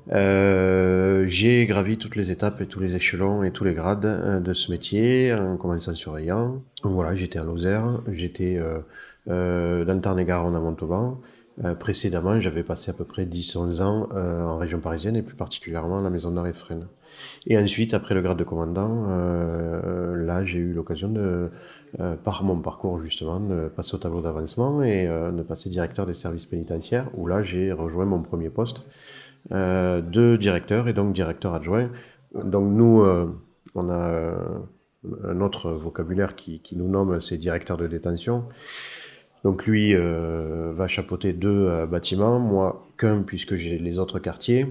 [0.09, 4.39] Euh, j'ai gravi toutes les étapes et tous les échelons et tous les grades euh,
[4.39, 6.61] de ce métier en commençant surveillant.
[6.83, 11.19] Voilà, j'étais à Lozère, j'étais euh, dans le Tarn-et-Garonne à Montauban.
[11.79, 16.01] Précédemment, j'avais passé à peu près 10-11 ans en région parisienne et plus particulièrement à
[16.01, 16.87] la maison d'arrêt Fresnes.
[17.45, 19.05] Et ensuite, après le grade de commandant,
[20.15, 21.51] là, j'ai eu l'occasion de,
[22.23, 26.47] par mon parcours justement, de passer au tableau d'avancement et de passer directeur des services
[26.47, 28.87] pénitentiaires, où là, j'ai rejoint mon premier poste
[29.49, 31.89] de directeur et donc directeur adjoint.
[32.33, 33.27] Donc nous, euh,
[33.75, 34.59] on a euh,
[35.23, 38.45] un autre vocabulaire qui, nous nomme, c'est directeur de détention.
[39.43, 44.67] Donc lui euh, va chapeauter deux euh, bâtiments, moi qu'un puisque j'ai les autres quartiers.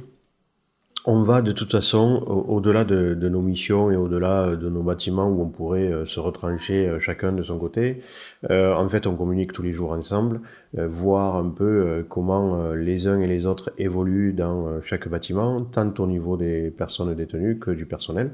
[1.06, 4.82] On va de toute façon au- au-delà de, nos missions et au-delà euh, de nos
[4.82, 8.02] bâtiments où on pourrait euh, se retrancher euh, chacun de son côté.
[8.50, 10.40] En fait, on communique tous les jours ensemble,
[10.74, 16.06] voir un peu comment les uns et les autres évoluent dans chaque bâtiment, tant au
[16.06, 18.32] niveau des personnes détenues que du personnel.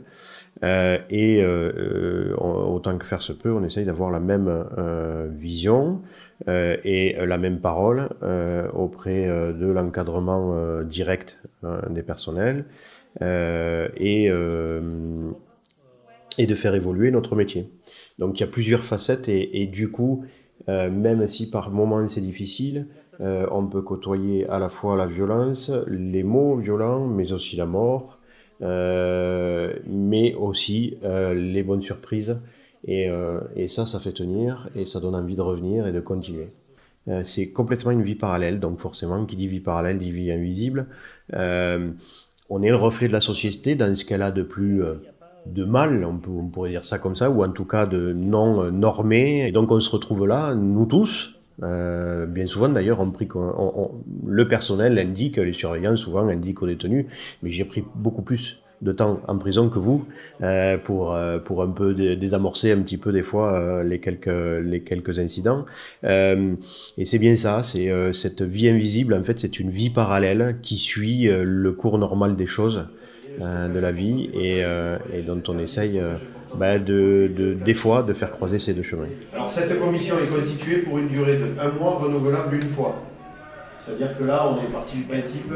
[0.63, 1.45] Et
[2.39, 4.49] autant que faire se peut, on essaye d'avoir la même
[5.37, 6.03] vision
[6.49, 12.67] euh, et la même parole euh, auprès euh, de l'encadrement euh, direct euh, des personnels
[13.23, 15.31] euh, et, euh,
[16.39, 17.71] de faire évoluer notre métier.
[18.19, 20.25] Donc il y a plusieurs facettes et, du coup,
[20.69, 22.87] euh, même si par moments c'est difficile,
[23.21, 27.65] euh, on peut côtoyer à la fois la violence, les mots violents, mais aussi la
[27.65, 28.21] mort,
[28.61, 32.39] euh, mais aussi euh, les bonnes surprises.
[32.85, 36.01] Et, euh, et ça, ça fait tenir et ça donne envie de revenir et de
[36.01, 36.49] continuer.
[37.25, 40.87] c'est complètement une vie parallèle, donc forcément, qui dit vie parallèle dit vie invisible.
[41.33, 44.83] on est le reflet de la société dans ce qu'elle a de plus
[45.47, 49.47] de mal, on, pourrait dire ça comme ça, ou en tout cas de non normé.
[49.47, 53.29] Et donc on se retrouve là, nous tous, euh, bien souvent d'ailleurs, on pris
[54.27, 57.07] le personnel indique, les surveillants souvent indiquent aux détenus,
[57.43, 60.05] mais j'ai pris beaucoup plus de temps en prison que vous
[60.43, 64.27] euh, pour euh, pour un peu désamorcer un petit peu des fois euh, les quelques
[64.63, 65.65] les quelques incidents
[66.03, 70.77] et c'est bien ça c'est cette vie invisible en fait c'est une vie parallèle qui
[70.77, 72.87] suit le cours normal des choses
[73.39, 74.61] de la vie et,
[75.13, 76.01] et dont on essaye
[76.55, 79.09] bah, de, de, des fois de faire croiser ces deux chemins.
[79.35, 82.97] Alors cette commission est constituée pour une durée de un mois renouvelable une fois.
[83.79, 85.53] C'est-à-dire que là, on est parti du principe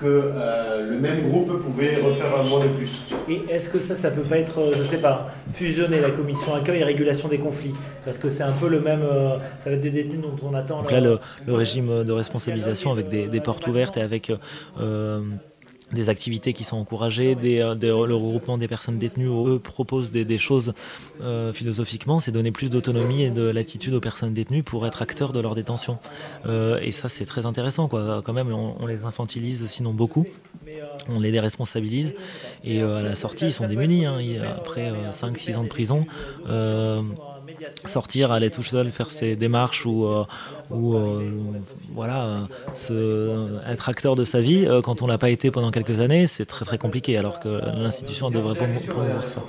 [0.00, 3.04] que euh, le même groupe pouvait refaire un mois de plus.
[3.28, 6.80] Et est-ce que ça, ça peut pas être, je sais pas, fusionner la commission accueil
[6.80, 7.74] et régulation des conflits?
[8.04, 10.54] Parce que c'est un peu le même, euh, ça va être des détenus dont on
[10.54, 10.82] attend.
[10.82, 14.30] Donc là, le, le régime de responsabilisation avec des, des portes ouvertes et avec
[14.80, 15.20] euh,
[15.92, 20.74] des activités qui sont encouragées, euh, le regroupement des personnes détenues, eux proposent des, choses
[21.20, 25.32] euh, philosophiquement, c'est donner plus d'autonomie et de latitude aux personnes détenues pour être acteurs
[25.32, 25.98] de leur détention.
[26.46, 28.22] Euh, et ça, c'est très intéressant, quoi.
[28.24, 30.26] Quand même, on, les infantilise sinon beaucoup,
[31.08, 32.14] on les déresponsabilise,
[32.64, 34.06] et à la sortie, ils sont démunis.
[34.06, 34.18] Hein.
[34.56, 36.06] Après 5-6 ans de prison,
[37.86, 40.24] sortir, aller tout seul faire ses démarches ou, euh,
[40.70, 41.30] ou euh,
[41.94, 46.00] voilà, se, être acteur de sa vie, euh, quand on l'a pas été pendant quelques
[46.00, 49.42] années, c'est très très compliqué, alors que l'institution devrait promouvoir ça.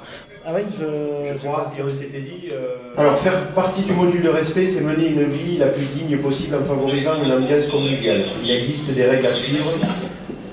[0.45, 2.49] Ah oui, je, je crois que c'était dit.
[2.97, 6.55] Alors, faire partie du module de respect, c'est mener une vie la plus digne possible
[6.55, 8.25] en favorisant une ambiance conviviale.
[8.43, 9.71] Il existe des règles à suivre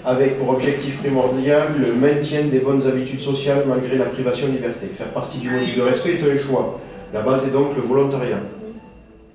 [0.07, 4.87] avec pour objectif primordial le maintien des bonnes habitudes sociales malgré la privation de liberté.
[4.97, 6.81] Faire partie du module de respect est un choix.
[7.17, 8.41] La base est donc le volontariat.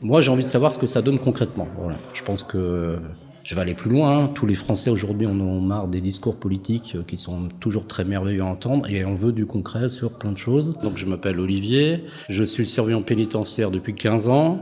[0.04, 1.68] Moi, j'ai envie de savoir ce que ça donne concrètement.
[2.14, 3.00] Je pense que
[3.44, 4.28] je vais aller plus loin.
[4.28, 8.44] Tous les Français aujourd'hui en ont marre des discours politiques qui sont toujours très merveilleux
[8.44, 10.78] à entendre et on veut du concret sur plein de choses.
[10.84, 12.04] Donc, je m'appelle Olivier.
[12.30, 14.60] Je suis surveillant pénitentiaire depuis 15 ans.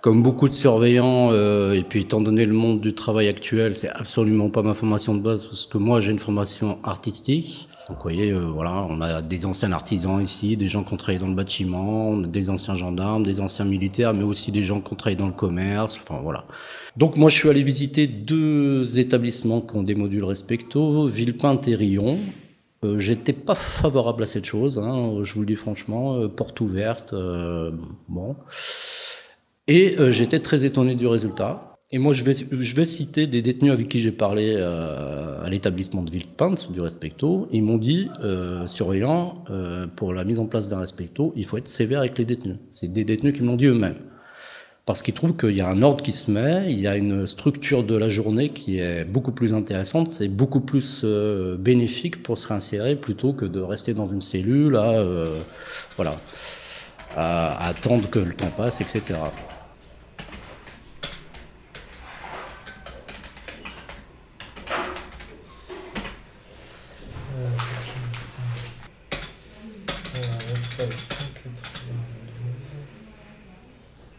[0.00, 3.88] Comme beaucoup de surveillants, euh, et puis étant donné le monde du travail actuel, c'est
[3.88, 7.68] absolument pas ma formation de base parce que moi j'ai une formation artistique.
[7.88, 10.96] Donc vous voyez, euh, voilà, on a des anciens artisans ici, des gens qui ont
[10.96, 14.92] travaillé dans le bâtiment, des anciens gendarmes, des anciens militaires, mais aussi des gens qui
[14.92, 16.44] ont travaillé dans le commerce, enfin voilà.
[16.96, 21.74] Donc moi je suis allé visiter deux établissements qui ont des modules respecto, Villepinte et
[21.74, 22.18] Rion.
[22.84, 26.60] Euh, J'étais pas favorable à cette chose, hein, je vous le dis franchement, euh, porte
[26.60, 27.72] ouverte, euh,
[28.08, 28.36] bon.
[29.68, 31.68] Et euh, j'étais très étonné du résultat.
[31.90, 36.10] Et moi, je vais, citer des détenus avec qui j'ai parlé euh, à l'établissement de
[36.10, 37.48] Villepinte, du Respecto.
[37.50, 41.56] Ils m'ont dit, euh, surveillant, euh, pour la mise en place d'un Respecto, il faut
[41.56, 42.56] être sévère avec les détenus.
[42.70, 43.96] C'est des détenus qui me l'ont dit eux-mêmes.
[44.84, 47.26] Parce qu'ils trouvent qu'il y a un ordre qui se met, il y a une
[47.26, 51.04] structure de la journée qui est beaucoup plus intéressante, c'est beaucoup plus
[51.58, 54.80] bénéfique pour se réinsérer plutôt que de rester dans une cellule
[55.96, 56.18] voilà,
[57.14, 59.16] à attendre que le temps passe, etc.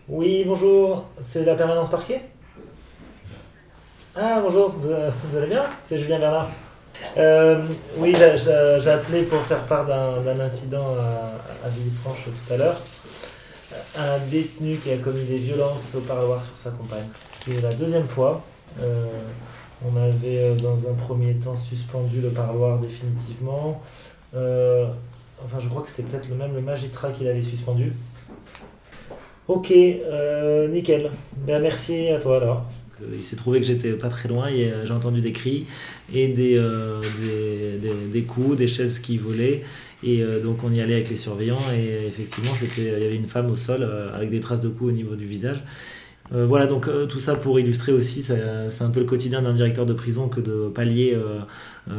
[0.10, 2.22] Oui, bonjour, c'est la permanence parquet
[4.14, 5.66] Ah, bonjour, vous, vous allez bien?
[5.84, 6.50] C'est Julien Bernard.
[7.18, 10.98] Euh, oui, j'ai appelé pour faire part d'un incident
[11.64, 12.78] à, Villefranche tout à l'heure.
[13.98, 17.08] Un détenu qui a commis des violences au parloir sur sa compagne.
[17.40, 18.42] C'est la deuxième fois.
[18.82, 19.08] Euh,
[19.86, 23.82] on avait dans un premier temps suspendu le parloir définitivement.
[24.36, 24.88] Euh,
[25.44, 27.94] enfin, je crois que c'était peut-être le même le magistrat qui l'avait suspendu.
[29.48, 31.10] Ok, euh, nickel.
[31.38, 32.66] Ben, merci à toi alors.
[33.14, 35.66] Il s'est trouvé que j'étais pas très loin et j'ai entendu des cris
[36.14, 37.02] et des, euh,
[38.12, 39.64] des, coups, des chaises qui volaient.
[40.04, 43.28] Et euh, donc on y allait avec les surveillants et effectivement il y avait une
[43.28, 45.62] femme au sol euh, avec des traces de coups au niveau du visage.
[46.34, 49.54] Euh, voilà, donc euh, tout ça pour illustrer aussi, c'est un peu le quotidien d'un
[49.54, 51.40] directeur de prison que de pallier euh,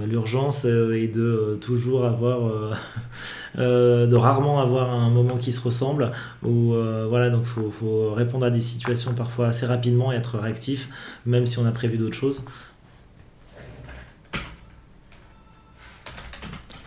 [0.07, 2.77] l'urgence et de toujours avoir,
[3.59, 6.13] de rarement avoir un moment qui se ressemble.
[6.45, 6.75] Où,
[7.09, 10.89] voilà, donc faut, faut répondre à des situations parfois assez rapidement et être réactif,
[11.27, 12.43] même si on a prévu d'autres choses.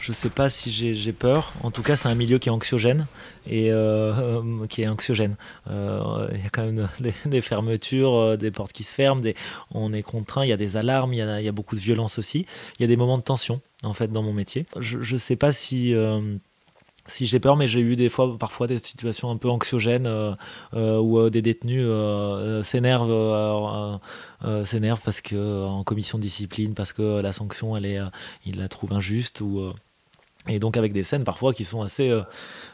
[0.03, 1.53] Je sais pas si j'ai peur.
[1.63, 3.07] En tout cas, c'est un milieu qui est anxiogène
[3.47, 5.37] et euh, qui est anxiogène.
[5.69, 6.89] Euh, il y a quand même
[7.25, 9.23] des, fermetures, euh, des portes qui se ferment,
[9.71, 10.43] on est contraint.
[10.43, 12.45] Il y a des alarmes, il y a, beaucoup de violence aussi.
[12.77, 14.65] Il y a des moments de tension en fait dans mon métier.
[14.77, 15.95] Je ne sais pas si
[17.21, 20.35] j'ai peur, mais j'ai eu des fois, parfois des situations un peu anxiogènes
[20.73, 21.87] où des détenus
[22.63, 23.99] s'énervent,
[24.41, 27.99] parce en commission de discipline, parce que la sanction, elle est,
[28.45, 29.71] ils la trouvent injuste ou
[30.47, 32.11] et donc avec des scènes parfois qui sont assez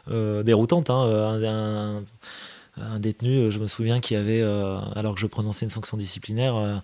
[0.08, 0.90] déroutantes.
[0.90, 2.02] Hein,
[2.76, 6.82] un, détenu, je me souviens, qui avait, alors que je prononçais une sanction disciplinaire,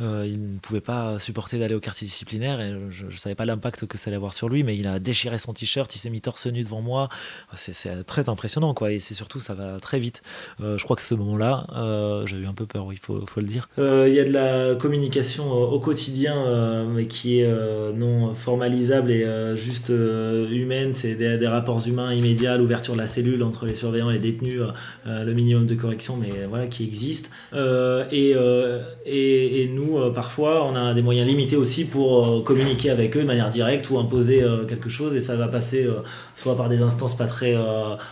[0.00, 3.44] euh, il ne pouvait pas supporter d'aller au quartier disciplinaire et je ne savais pas
[3.44, 6.10] l'impact que ça allait avoir sur lui, mais il a déchiré son t-shirt, il s'est
[6.10, 7.08] mis torse nu devant moi.
[7.54, 8.92] C'est très impressionnant, quoi.
[8.92, 10.22] Et c'est surtout, ça va très vite.
[10.60, 13.40] Euh, je crois que ce moment-là, euh, j'ai eu un peu peur, il faut, faut,
[13.40, 13.68] le dire.
[13.78, 19.90] Il y a de la communication au quotidien, mais qui est non formalisable et juste
[19.90, 20.92] humaine.
[20.92, 24.62] C'est des, rapports humains immédiats, l'ouverture de la cellule entre les surveillants et les détenus,
[25.04, 27.30] le minimum de correction, mais voilà, qui existe.
[27.52, 28.34] et,
[29.06, 33.22] et nous, euh, parfois, on a des moyens limités aussi pour euh, communiquer avec eux
[33.22, 35.14] de manière directe ou imposer euh, quelque chose.
[35.14, 35.86] Et ça va passer
[36.36, 37.56] soit par des instances pas très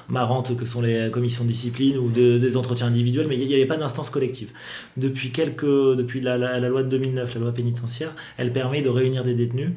[0.08, 3.66] marrantes que sont les commissions de discipline ou des entretiens individuels, mais il n'y avait
[3.66, 4.50] pas d'instance collective.
[4.96, 9.35] Depuis, quelques, depuis la, loi de 2009, la loi pénitentiaire, elle permet de réunir des
[9.35, 9.70] détenus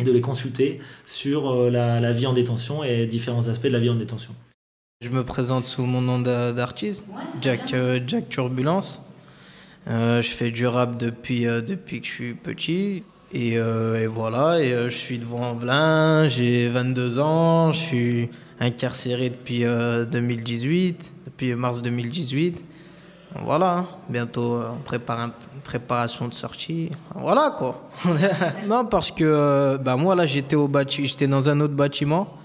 [0.00, 3.90] et de les consulter sur la, vie en détention et différents aspects de la vie
[3.90, 4.34] en détention.
[5.00, 7.04] Je me présente sous mon nom d'artiste,
[7.42, 7.74] Jack,
[8.06, 9.03] Jack Turbulence.
[9.86, 13.04] Euh, je fais du rap depuis, euh, depuis que je suis petit.
[13.32, 19.64] Et, euh, voilà, et, je suis devant Velin, j'ai 22 ans, je suis incarcéré depuis
[19.64, 22.64] 2018, depuis mars 2018.
[23.44, 25.32] Voilà, bientôt on prépare une
[25.64, 26.92] préparation de sortie.
[27.16, 27.90] Voilà quoi.
[28.68, 30.56] non, parce que bah, moi là j'étais
[30.88, 32.38] j'étais dans un autre bâtiment,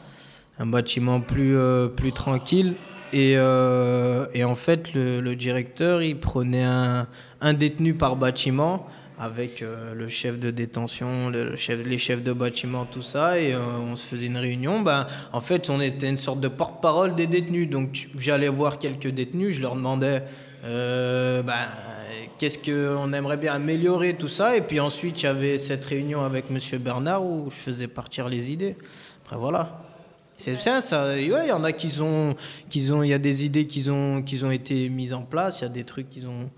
[0.58, 1.56] un bâtiment plus,
[1.96, 2.74] plus tranquille.
[3.14, 8.88] Et, et en fait, le, directeur, il prenait un, détenu par bâtiment
[9.20, 13.98] avec euh, le chef de détention, les chefs de bâtiment, tout ça, et euh, on
[13.98, 14.80] se faisait une réunion.
[14.80, 17.70] Ben, en fait, on était une sorte de porte-parole des détenus.
[17.70, 20.24] Donc, j'allais voir quelques détenus, je leur demandais
[20.64, 21.68] euh, ben,
[22.38, 24.56] qu'est-ce qu'on aimerait bien améliorer, tout ça.
[24.56, 26.58] Et puis ensuite, avait cette réunion avec M.
[26.80, 28.78] Bernard où je faisais partir les idées.
[29.26, 29.89] Après, voilà.
[30.40, 31.20] C'est ça, ça.
[31.20, 32.34] Il y en a qui ont,
[32.70, 35.60] qui ont, il y a des idées qui ont, qui ont été mises en place,
[35.60, 36.50] il y a des trucs qui ont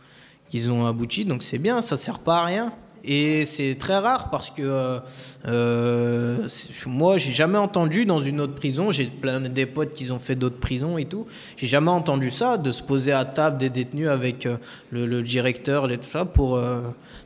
[0.51, 2.73] qu'ils ont abouti, donc c'est bien, ça sert pas à rien.
[3.03, 4.99] Et c'est très rare parce que euh,
[5.45, 6.47] euh
[6.85, 10.35] moi, j'ai jamais entendu dans une autre prison, j'ai plein des potes qui ont fait
[10.35, 11.25] d'autres prisons et tout,
[11.57, 14.57] j'ai jamais entendu ça, de se poser à table des détenus avec euh,
[14.91, 16.57] le, directeur et tout ça pour.
[16.57, 16.81] Euh,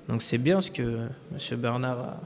[0.08, 1.60] donc c'est bien ce que M.
[1.60, 2.20] Bernard a,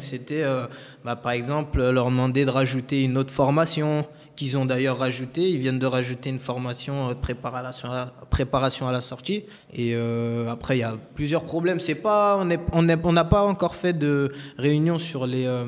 [0.00, 0.66] c'était, euh,
[1.04, 5.48] bah, par exemple, leur demander de rajouter une autre formation qu'ils ont d'ailleurs rajouté.
[5.48, 9.44] Ils viennent de rajouter une formation de préparation à la, sortie.
[9.72, 11.80] Et euh, après, il y a plusieurs problèmes.
[11.80, 12.38] C'est pas,
[12.72, 15.66] on n'a on pas encore fait de réunion sur les, euh,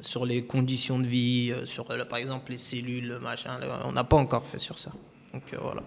[0.00, 3.58] sur les conditions de vie, sur par exemple les cellules, machin.
[3.84, 4.92] On n'a pas encore fait sur ça.
[5.32, 5.82] Donc voilà.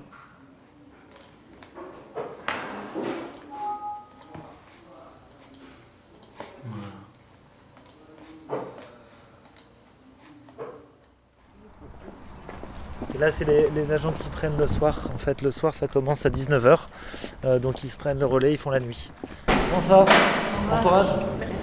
[13.16, 15.10] Et là, c'est les, agents qui prennent le soir.
[15.14, 16.80] En fait, le soir, ça commence à 19h.
[17.46, 19.10] Euh, donc, ils se prennent le relais, ils font la nuit.
[19.74, 20.06] Bonsoir.
[20.70, 21.08] Bon courage.
[21.40, 21.56] Merci.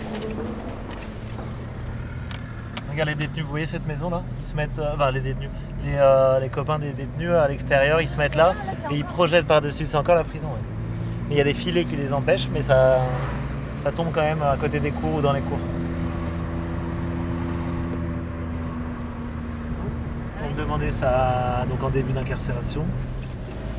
[2.91, 4.23] Regarde les détenus, vous voyez cette maison là?
[4.39, 5.51] Ils se mettent, euh, enfin les détenus,
[5.87, 8.55] euh, les, copains des détenus à l'extérieur, ils se mettent là
[8.91, 9.87] et ils projettent par-dessus.
[9.87, 10.49] C'est encore la prison.
[11.29, 13.01] Mais il y a des filets qui les empêchent, mais ça,
[13.83, 15.59] ça tombe quand même à côté des cours ou dans les cours.
[20.53, 22.85] Demandé ça donc en début d'incarcération.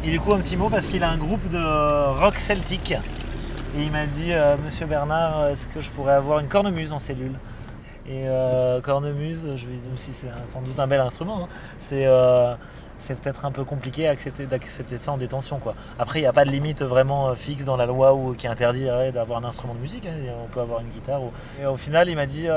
[0.06, 2.92] Et du coup, un petit mot parce qu'il a un groupe de rock celtique.
[3.76, 7.00] Et il m'a dit euh, Monsieur Bernard, est-ce que je pourrais avoir une cornemuse en
[7.00, 7.34] cellule?
[8.06, 11.46] Et euh, cornemuse, je lui ai dit si c'est sans doute un bel instrument.
[11.46, 11.48] Hein.
[11.80, 12.54] C'est euh,
[13.00, 14.14] c'est peut-être un peu compliqué
[14.50, 15.58] d'accepter ça en détention.
[15.58, 15.74] Quoi.
[15.98, 18.86] Après, il n'y a pas de limite vraiment fixe dans la loi ou qui interdit
[19.14, 20.06] d'avoir un instrument de musique.
[20.06, 20.32] Hein.
[20.44, 21.20] On peut avoir une guitare.
[21.62, 22.48] Et au final, il m'a dit,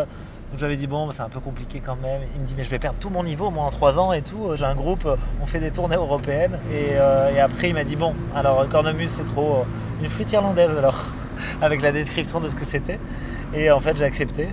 [0.55, 2.23] euh, j'avais dit, bon, c'est un peu compliqué quand même.
[2.35, 4.23] Il me dit, mais je vais perdre tout mon niveau, moi, en trois ans et
[4.23, 4.51] tout.
[4.57, 6.59] J'ai un groupe, euh, on fait des tournées européennes.
[6.73, 6.99] Et,
[7.39, 9.65] après, il m'a dit, bon, alors, cornemuse, c'est trop.
[10.03, 11.05] une flûte irlandaise, alors,
[11.63, 12.99] avec la description de ce que c'était.
[13.55, 14.49] Et en fait, j'ai accepté.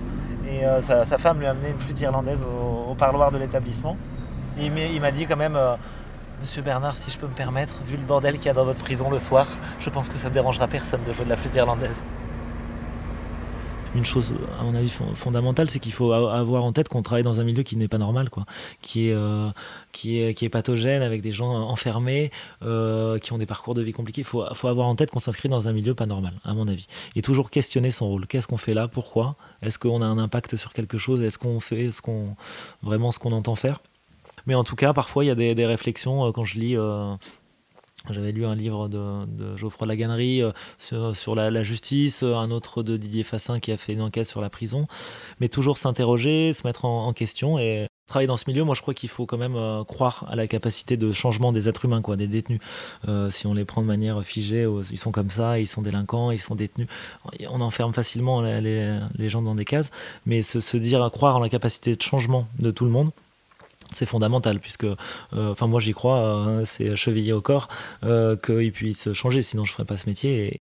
[0.46, 2.40] Et sa, femme lui a amené une flûte irlandaise
[2.88, 3.96] au parloir de l'établissement.
[4.56, 5.74] Il m'a dit quand même, euh,
[6.40, 8.80] Monsieur Bernard, si je peux me permettre, vu le bordel qu'il y a dans votre
[8.80, 9.46] prison le soir,
[9.80, 12.04] je pense que ça ne dérangera personne de jouer de la flûte irlandaise.
[13.94, 17.38] Une chose, à mon avis, fondamentale, c'est qu'il faut avoir en tête qu'on travaille dans
[17.38, 18.44] un milieu qui n'est pas normal, quoi,
[18.82, 19.48] qui est, euh,
[19.92, 23.82] qui est, qui est pathogène, avec des gens enfermés, euh, qui ont des parcours de
[23.82, 24.22] vie compliqués.
[24.22, 26.66] Il faut, faut avoir en tête qu'on s'inscrit dans un milieu pas normal, à mon
[26.66, 26.88] avis.
[27.14, 28.26] Et toujours questionner son rôle.
[28.26, 28.88] Qu'est-ce qu'on fait là?
[28.88, 29.36] Pourquoi?
[29.62, 31.22] Est-ce qu'on a un impact sur quelque chose?
[31.22, 32.34] Est-ce qu'on fait ce qu'on,
[32.82, 33.80] vraiment ce qu'on entend faire?
[34.46, 36.76] Mais en tout cas, parfois, il y a des réflexions quand je lis
[38.10, 43.24] j'avais lu un livre de, Geoffroy Laganerie euh, sur, la, justice, un autre de Didier
[43.24, 44.86] Fassin qui a fait une enquête sur la prison.
[45.40, 48.64] Mais toujours s'interroger, se mettre en, question et travailler dans ce milieu.
[48.64, 51.68] Moi, je crois qu'il faut quand même euh, croire à la capacité de changement des
[51.68, 52.60] êtres humains, quoi, des détenus.
[53.08, 56.30] Euh, si on les prend de manière figée, ils sont comme ça, ils sont délinquants,
[56.30, 56.88] ils sont détenus.
[57.48, 59.90] On enferme facilement les, gens dans des cases.
[60.26, 63.12] Mais se, se dire, croire en la capacité de changement de tout le monde
[63.96, 64.96] c'est fondamental puisque euh,
[65.32, 67.68] enfin moi j'y crois hein, c'est chevillé au corps
[68.04, 70.60] euh, qu'il puisse changer sinon je ferais pas ce métier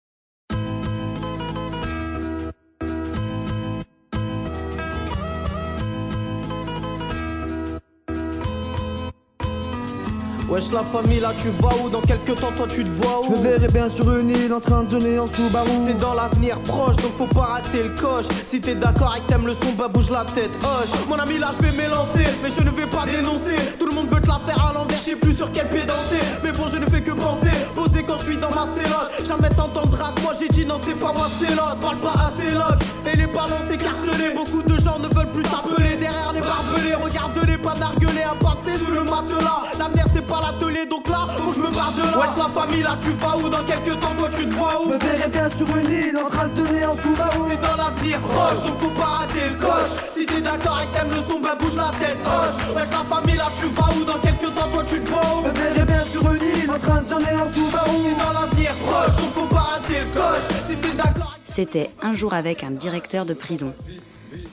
[10.49, 13.25] Wesh la famille là tu vas où Dans quelques temps toi tu te vois où
[13.25, 16.15] Je me verrai bien sur une île en train de zoner en sous-barou C'est dans
[16.15, 18.25] l'avenir proche donc faut pas rater le coche.
[18.47, 21.07] Si t'es d'accord et que t'aimes le son bah bouge la tête hoche.
[21.07, 23.57] Mon ami là je vais m'élancer mais je ne vais pas dénoncer.
[23.79, 25.83] Tout le monde veut te la faire à l'envers je sais plus sur quel pied
[25.83, 26.23] danser.
[26.43, 29.13] Mais bon je ne fais que penser Poser quand je suis dans ma célote.
[29.27, 31.77] Jamais t'entendras que moi j'ai dit non c'est pas moi c'est l'autre.
[31.81, 35.97] Parle pas assez l'autre Et les ballons s'écartelés Beaucoup de gens ne veulent plus t'appeler
[35.97, 36.95] Derrière les barbelés.
[36.95, 39.63] Regarde-les pas nargueler à passer sous le matelas.
[39.79, 42.18] L'avenir c'est pas l'atelier donc là faut que je me barre de là.
[42.18, 44.85] Wesh la famille là tu vas où dans quelques temps toi tu te vois où
[44.85, 47.14] Je me verrai bien sur une île en train de donner en sous
[47.48, 49.92] C'est dans l'avenir proche donc faut pas rater le coche.
[50.14, 52.77] Si t'es d'accord et t'aimes le son bouge la tête hoche.
[52.77, 55.44] Wesh la famille là tu vas où dans quelques temps toi tu te vois où
[55.44, 58.33] Je me verrai bien sur une île en train de donner en sous C'est dans
[58.33, 60.46] l'avenir proche donc faut pas rater le coche.
[60.68, 63.72] Si t'es d'accord C'était un jour avec un directeur de prison.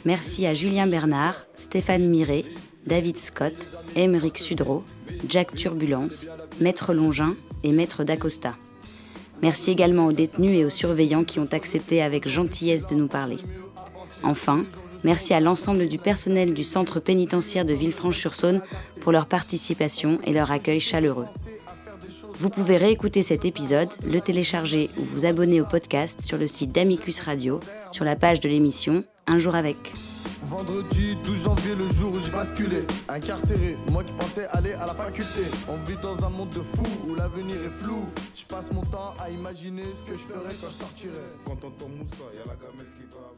[0.05, 2.45] Merci à Julien Bernard, Stéphane Miret,
[2.85, 3.53] David Scott,
[3.95, 4.83] Émeric Sudreau,
[5.27, 8.55] Jack Turbulence, Maître Longin et Maître D'Acosta.
[9.41, 13.37] Merci également aux détenus et aux surveillants qui ont accepté avec gentillesse de nous parler.
[14.23, 14.65] Enfin,
[15.03, 18.61] merci à l'ensemble du personnel du centre pénitentiaire de Villefranche-sur-Saône
[19.01, 21.27] pour leur participation et leur accueil chaleureux.
[22.37, 26.71] Vous pouvez réécouter cet épisode, le télécharger ou vous abonner au podcast sur le site
[26.71, 27.59] d'Amicus Radio,
[27.91, 29.93] sur la page de l'émission Un jour avec.
[30.57, 32.87] Vendredi 12 janvier, le jour où j'ai basculé.
[33.09, 35.41] Incarcéré, moi qui pensais aller à la faculté.
[35.67, 38.05] On vit dans un monde de fous où l'avenir est flou.
[38.33, 41.25] Je passe mon temps à imaginer ce que je ferais quand je sortirai.
[41.43, 43.34] Quand t'entends Moussa, y'a la gamelle qui va.